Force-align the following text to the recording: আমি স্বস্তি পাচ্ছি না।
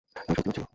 আমি 0.09 0.25
স্বস্তি 0.25 0.41
পাচ্ছি 0.47 0.59
না। 0.63 0.67